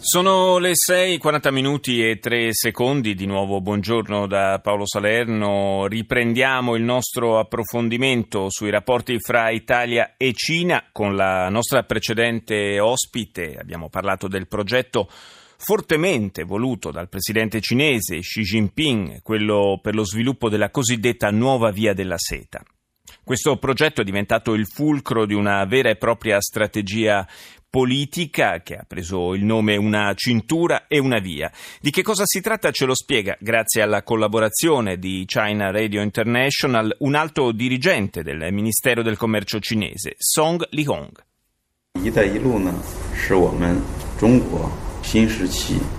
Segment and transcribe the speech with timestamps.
[0.00, 5.86] Sono le 6:40 minuti e 3 secondi, di nuovo buongiorno da Paolo Salerno.
[5.88, 13.56] Riprendiamo il nostro approfondimento sui rapporti fra Italia e Cina con la nostra precedente ospite.
[13.58, 20.48] Abbiamo parlato del progetto fortemente voluto dal presidente cinese Xi Jinping, quello per lo sviluppo
[20.48, 22.62] della cosiddetta nuova via della seta.
[23.24, 27.26] Questo progetto è diventato il fulcro di una vera e propria strategia
[27.69, 31.51] politica che ha preso il nome Una cintura e una via.
[31.81, 36.95] Di che cosa si tratta ce lo spiega, grazie alla collaborazione di China Radio International,
[36.99, 41.11] un alto dirigente del Ministero del Commercio cinese, Song Lihong.
[42.03, 42.73] 一带一路呢，
[43.15, 43.79] 是我们
[44.19, 44.71] 中国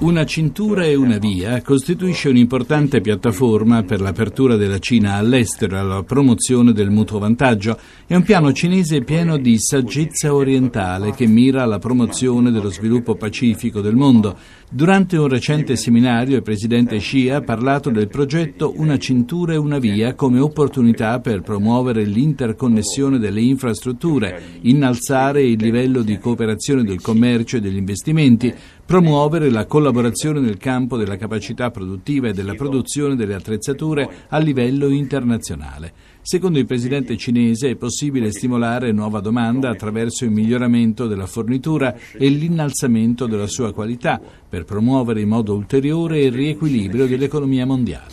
[0.00, 6.02] una cintura e una via costituisce un'importante piattaforma per l'apertura della Cina all'estero e alla
[6.02, 7.78] promozione del mutuo vantaggio.
[8.06, 13.80] È un piano cinese pieno di saggezza orientale che mira alla promozione dello sviluppo pacifico
[13.80, 14.36] del mondo.
[14.72, 19.78] Durante un recente seminario il presidente Xi ha parlato del progetto Una cintura e una
[19.78, 27.56] via come opportunità per promuovere l'interconnessione delle infrastrutture, innalzare il livello di cooperazione del commercio
[27.56, 28.54] e degli investimenti,
[28.90, 34.88] promuovere la collaborazione nel campo della capacità produttiva e della produzione delle attrezzature a livello
[34.88, 35.92] internazionale.
[36.22, 42.28] Secondo il presidente cinese è possibile stimolare nuova domanda attraverso il miglioramento della fornitura e
[42.30, 48.08] l'innalzamento della sua qualità per promuovere in modo ulteriore il riequilibrio dell'economia mondiale.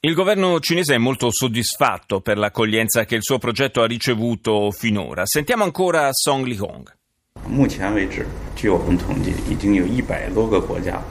[0.00, 5.26] Il governo cinese è molto soddisfatto per l'accoglienza che il suo progetto ha ricevuto finora.
[5.26, 6.46] Sentiamo ancora Song
[7.46, 8.26] 目前为止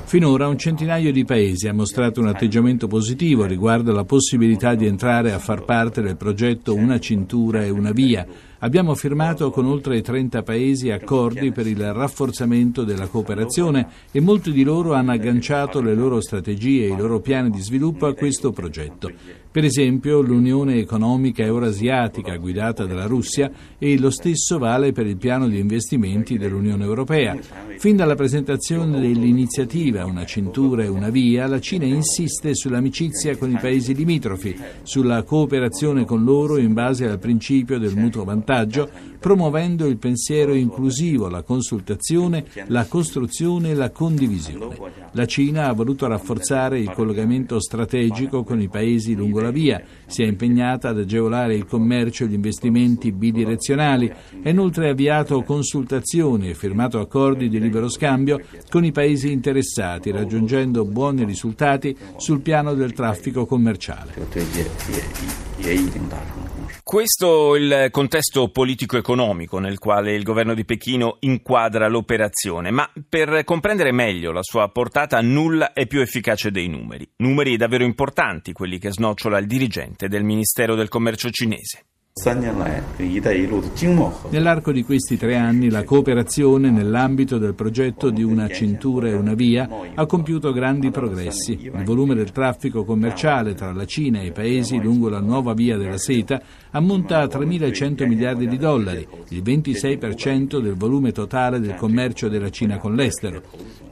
[0.04, 5.32] Finora un centinaio di paesi ha mostrato un atteggiamento positivo riguardo alla possibilità di entrare
[5.32, 8.28] a far parte del progetto Una cintura e una via,
[8.60, 14.64] Abbiamo firmato con oltre 30 paesi accordi per il rafforzamento della cooperazione e molti di
[14.64, 19.12] loro hanno agganciato le loro strategie e i loro piani di sviluppo a questo progetto.
[19.52, 25.48] Per esempio l'Unione economica eurasiatica guidata dalla Russia e lo stesso vale per il piano
[25.48, 27.37] di investimenti dell'Unione europea.
[27.78, 33.58] Fin dalla presentazione dell'iniziativa Una cintura e una via, la Cina insiste sull'amicizia con i
[33.60, 38.90] paesi limitrofi, sulla cooperazione con loro in base al principio del mutuo vantaggio
[39.20, 44.78] promuovendo il pensiero inclusivo, la consultazione, la costruzione e la condivisione.
[45.12, 50.24] La Cina ha voluto rafforzare il collegamento strategico con i paesi lungo la via, si
[50.24, 54.12] è impegnata ad agevolare il commercio e gli investimenti bidirezionali,
[54.44, 58.40] ha inoltre avviato consultazioni e firmato accordi di libero scambio
[58.70, 64.14] con i paesi interessati, raggiungendo buoni risultati sul piano del traffico commerciale.
[66.88, 73.92] Questo il contesto politico-economico nel quale il governo di Pechino inquadra l'operazione, ma per comprendere
[73.92, 77.06] meglio la sua portata nulla è più efficace dei numeri.
[77.18, 81.88] Numeri davvero importanti quelli che snocciola il dirigente del Ministero del Commercio cinese.
[84.30, 89.36] Nell'arco di questi tre anni la cooperazione nell'ambito del progetto di una cintura e una
[89.36, 91.60] via ha compiuto grandi progressi.
[91.62, 95.78] Il volume del traffico commerciale tra la Cina e i paesi lungo la nuova via
[95.78, 96.42] della seta
[96.72, 102.78] ammonta a 3.100 miliardi di dollari, il 26% del volume totale del commercio della Cina
[102.78, 103.44] con l'estero.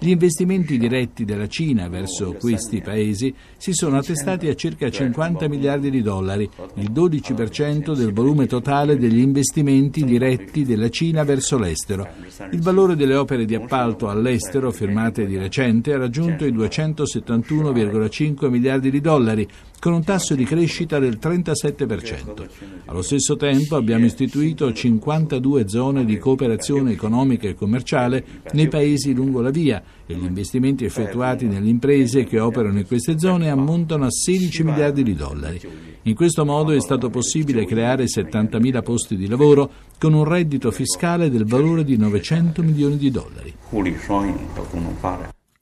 [0.06, 5.90] Gli investimenti diretti della Cina verso questi paesi si sono attestati a circa 50 miliardi
[5.90, 12.08] di dollari, il 12% del volume totale degli investimenti diretti della Cina verso l'estero.
[12.52, 18.92] Il valore delle opere di appalto all'estero firmate di recente ha raggiunto i 271,5 miliardi
[18.92, 19.48] di dollari,
[19.86, 22.48] con un tasso di crescita del 37%.
[22.86, 29.42] Allo stesso tempo abbiamo istituito 52 zone di cooperazione economica e commerciale nei paesi lungo
[29.42, 34.12] la via e gli investimenti effettuati nelle imprese che operano in queste zone ammontano a
[34.12, 35.62] 16 miliardi di dollari.
[36.02, 41.30] In questo modo è stato possibile creare 70.000 posti di lavoro con un reddito fiscale
[41.30, 43.54] del valore di 900 milioni di dollari.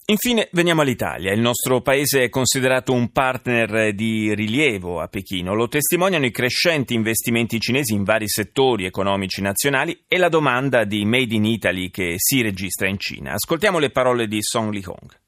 [0.06, 1.32] Infine veniamo all'Italia.
[1.32, 5.54] Il nostro paese è considerato un partner di rilievo a Pechino.
[5.54, 11.06] Lo testimoniano i crescenti investimenti cinesi in vari settori economici nazionali e la domanda di
[11.06, 13.32] Made in Italy che si registra in Cina.
[13.32, 15.23] Ascoltiamo le parole di Song Li-hong.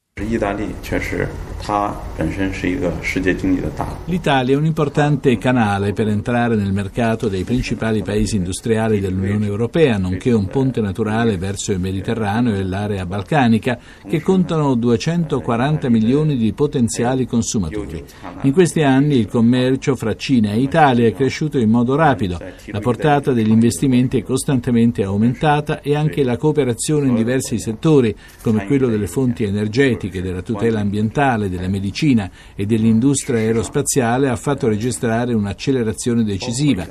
[4.06, 9.98] L'Italia è un importante canale per entrare nel mercato dei principali paesi industriali dell'Unione Europea,
[9.98, 13.78] nonché un ponte naturale verso il Mediterraneo e l'area balcanica,
[14.08, 18.02] che contano 240 milioni di potenziali consumatori.
[18.42, 22.80] In questi anni il commercio fra Cina e Italia è cresciuto in modo rapido, la
[22.80, 28.88] portata degli investimenti è costantemente aumentata e anche la cooperazione in diversi settori, come quello
[28.88, 35.34] delle fonti energetiche, politiche, della tutela ambientale, della medicina e dell'industria aerospaziale ha fatto registrare
[35.34, 36.86] un'accelerazione decisiva.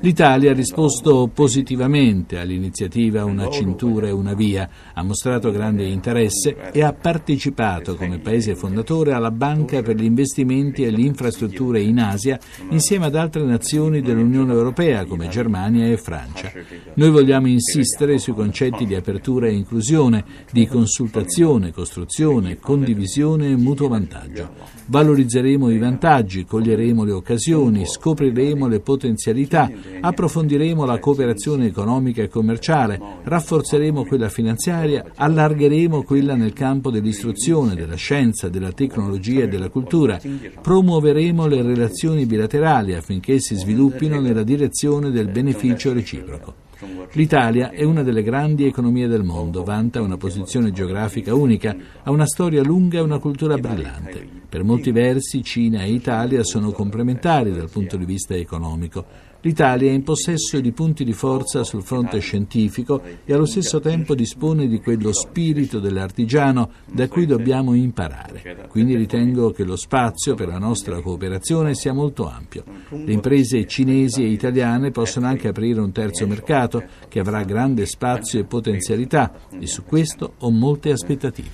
[0.00, 6.82] L'Italia ha risposto positivamente all'iniziativa Una cintura e una via, ha mostrato grande interesse e
[6.82, 12.38] ha partecipato come paese fondatore alla Banca per gli investimenti e le infrastrutture in Asia
[12.70, 16.52] insieme ad altre nazioni dell'Unione Europea come Germania e Francia.
[16.94, 23.88] Noi vogliamo insistere sui concetti di apertura e inclusione, di consultazione, costruzione, condivisione e mutuo
[23.88, 24.76] vantaggio.
[24.86, 29.70] Valorizzeremo i vantaggi, coglieremo le occasioni, scopriremo le potenzialità,
[30.00, 37.96] approfondiremo la cooperazione economica e commerciale, rafforzeremo quella finanziaria, allargheremo quella nel campo dell'istruzione, della
[37.96, 40.18] scienza, della tecnologia e della cultura,
[40.62, 46.67] promuoveremo le relazioni bilaterali affinché si sviluppino nella direzione del beneficio reciproco.
[47.12, 52.26] L'Italia è una delle grandi economie del mondo, vanta una posizione geografica unica, ha una
[52.26, 54.26] storia lunga e una cultura brillante.
[54.48, 59.04] Per molti versi Cina e Italia sono complementari dal punto di vista economico.
[59.42, 64.16] L'Italia è in possesso di punti di forza sul fronte scientifico e allo stesso tempo
[64.16, 68.66] dispone di quello spirito dell'artigiano da cui dobbiamo imparare.
[68.68, 72.64] Quindi ritengo che lo spazio per la nostra cooperazione sia molto ampio.
[72.88, 78.40] Le imprese cinesi e italiane possono anche aprire un terzo mercato che avrà grande spazio
[78.40, 81.48] e potenzialità e su questo ho molte aspettative.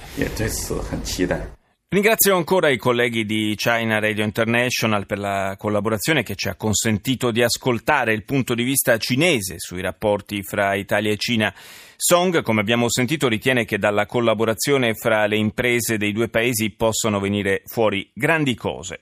[1.94, 7.30] Ringrazio ancora i colleghi di China Radio International per la collaborazione che ci ha consentito
[7.30, 11.54] di ascoltare il punto di vista cinese sui rapporti fra Italia e Cina.
[11.94, 17.20] Song, come abbiamo sentito, ritiene che dalla collaborazione fra le imprese dei due paesi possano
[17.20, 18.98] venire fuori grandi cose.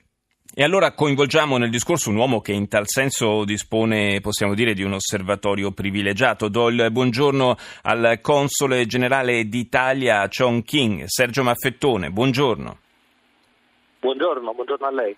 [0.54, 4.82] E allora coinvolgiamo nel discorso un uomo che in tal senso dispone, possiamo dire, di
[4.82, 6.48] un osservatorio privilegiato.
[6.48, 12.10] Do il buongiorno al console generale d'Italia Chongqing, Sergio Maffettone.
[12.10, 12.80] Buongiorno.
[14.02, 15.14] Buongiorno, buongiorno a lei.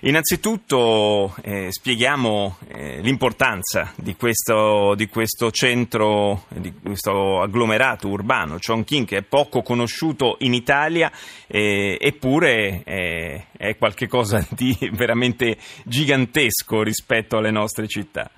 [0.00, 9.06] Innanzitutto eh, spieghiamo eh, l'importanza di questo, di questo, centro, di questo agglomerato urbano, Chongqing,
[9.06, 11.12] che è poco conosciuto in Italia,
[11.46, 18.28] eh, eppure eh, è qualcosa di veramente gigantesco rispetto alle nostre città.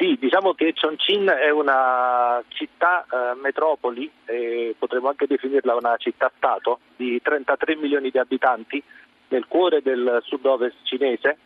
[0.00, 6.80] Sì, diciamo che Chongqing è una città eh, metropoli, eh, potremmo anche definirla una città-stato,
[6.96, 8.82] di 33 milioni di abitanti
[9.28, 11.36] nel cuore del sud-ovest cinese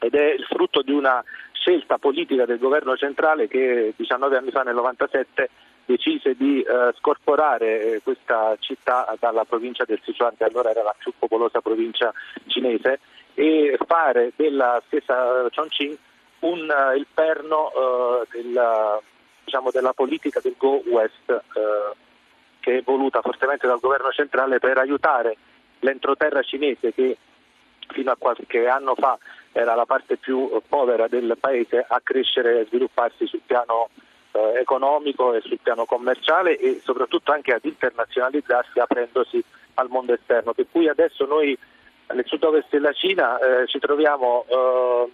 [0.00, 4.60] ed è il frutto di una scelta politica del governo centrale che 19 anni fa,
[4.64, 5.48] nel 97,
[5.86, 10.94] decise di eh, scorporare eh, questa città dalla provincia del Sichuan, che allora era la
[10.98, 12.12] più popolosa provincia
[12.48, 13.00] cinese,
[13.32, 15.96] e fare della stessa Chongqing
[16.40, 19.00] un, uh, il perno uh, della,
[19.44, 21.94] diciamo, della, politica del Go West uh,
[22.60, 25.36] che è voluta fortemente dal governo centrale per aiutare
[25.80, 27.16] l'entroterra cinese che
[27.88, 29.18] fino a qualche anno fa
[29.52, 33.88] era la parte più povera del paese a crescere e svilupparsi sul piano
[34.32, 39.42] eh, economico e sul piano commerciale e soprattutto anche ad internazionalizzarsi aprendosi
[39.74, 40.52] al mondo esterno.
[40.52, 41.56] Per cui adesso noi
[42.12, 45.10] nel sud-ovest della Cina eh, ci troviamo eh,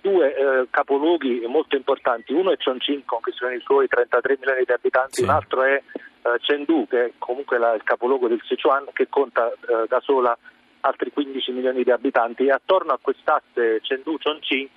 [0.00, 4.64] due eh, capoluoghi molto importanti, uno è Chongqing con che sono i suoi 33 milioni
[4.64, 5.22] di abitanti, sì.
[5.22, 9.50] un altro è eh, Chengdu che è comunque la, il capoluogo del Sichuan che conta
[9.50, 10.36] eh, da sola
[10.80, 14.68] altri 15 milioni di abitanti e attorno a quest'asse Chengdu-Chongqing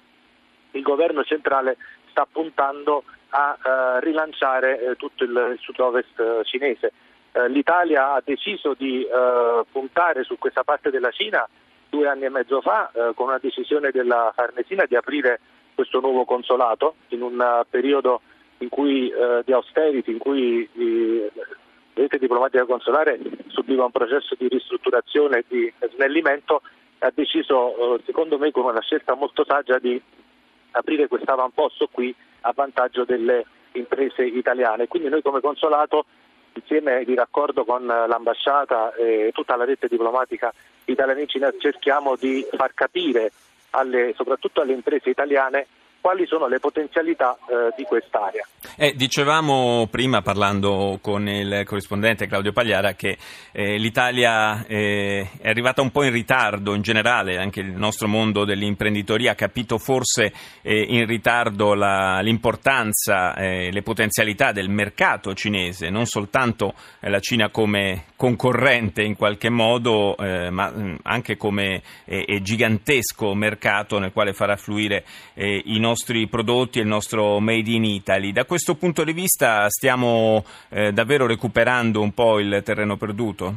[0.71, 1.77] il governo centrale
[2.09, 6.91] sta puntando a uh, rilanciare uh, tutto il, sud-ovest uh, cinese.
[7.47, 9.07] L'Italia ha deciso di
[9.71, 11.47] puntare su questa parte della Cina
[11.91, 15.39] due anni e mezzo fa eh, con una decisione della Farnesina di aprire
[15.75, 18.21] questo nuovo consolato in un uh, periodo
[18.60, 21.43] in cui, eh, di austerity in cui eh, la
[21.93, 26.62] rete diplomatica consolare subiva un processo di ristrutturazione e di snellimento
[27.00, 30.00] ha deciso eh, secondo me con una scelta molto saggia di
[30.71, 34.88] aprire questo avamposto qui a vantaggio delle imprese italiane.
[34.88, 36.05] Quindi noi come consolato
[36.53, 40.53] insieme di raccordo con l'ambasciata e tutta la rete diplomatica
[41.27, 43.31] Cina cerchiamo di far capire
[43.71, 45.67] alle, soprattutto alle imprese italiane
[46.01, 48.43] quali sono le potenzialità eh, di quest'area.
[48.75, 53.17] Eh, dicevamo prima, parlando con il corrispondente Claudio Pagliara, che
[53.51, 58.43] eh, l'Italia eh, è arrivata un po' in ritardo in generale, anche il nostro mondo
[58.43, 65.89] dell'imprenditoria ha capito forse eh, in ritardo la, l'importanza, eh, le potenzialità del mercato cinese,
[65.89, 71.81] non soltanto la Cina come concorrente in qualche modo, ma mm, anche come
[72.41, 75.03] gigantesco mercato nel quale far affluire
[75.36, 78.31] i nostri nostri prodotti e il nostro Made in Italy.
[78.31, 83.55] Da questo punto di vista stiamo eh, davvero recuperando un po' il terreno perduto?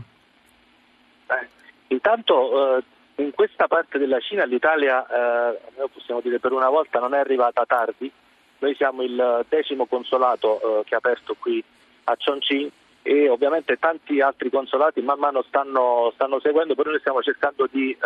[1.28, 1.46] Eh,
[1.94, 2.82] intanto eh,
[3.22, 5.58] in questa parte della Cina l'Italia, eh,
[5.92, 8.10] possiamo dire per una volta, non è arrivata tardi.
[8.58, 11.62] Noi siamo il decimo consolato eh, che è aperto qui
[12.04, 12.70] a Chongqing
[13.02, 17.92] e ovviamente tanti altri consolati man mano stanno, stanno seguendo, però noi stiamo cercando di
[17.92, 17.96] eh,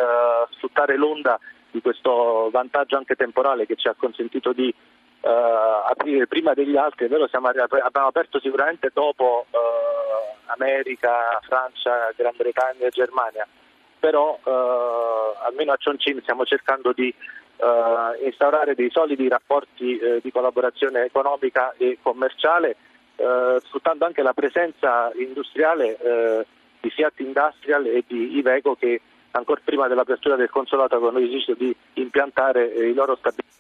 [0.51, 1.39] sfruttare l'onda
[1.71, 4.73] di questo vantaggio anche temporale che ci ha consentito di
[5.21, 5.29] uh,
[5.91, 7.29] aprire prima degli altri, è vero?
[7.29, 9.57] Siamo, abbiamo aperto sicuramente dopo uh,
[10.47, 13.47] America, Francia, Gran Bretagna e Germania,
[13.99, 14.51] però uh,
[15.45, 17.15] almeno a Chongqing stiamo cercando di
[18.23, 22.77] instaurare dei solidi rapporti di collaborazione economica e commerciale,
[23.17, 26.47] sfruttando anche la presenza industriale
[26.79, 29.01] di Fiat Industrial e di Iveco che
[29.33, 33.57] ancora prima dell'apertura del consolato avevano deciso di impiantare eh, i loro stabilimenti.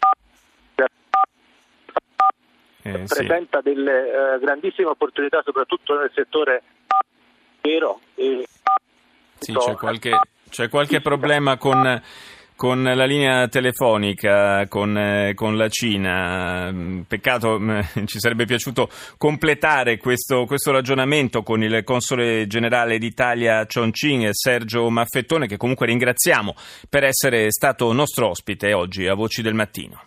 [2.83, 3.75] Eh, presenta sì.
[3.75, 6.63] delle eh, grandissime opportunità soprattutto nel settore
[7.61, 8.47] vero e
[9.39, 12.01] sì, c'è qualche, c'è qualche problema con
[12.59, 16.73] con la linea telefonica con, eh, con, la Cina.
[16.73, 23.65] Mm, peccato, mm, ci sarebbe piaciuto completare questo, questo, ragionamento con il console generale d'Italia
[23.65, 26.57] Chongqing, Sergio Maffettone, che comunque ringraziamo
[26.88, 30.03] per essere stato nostro ospite oggi a Voci del Mattino.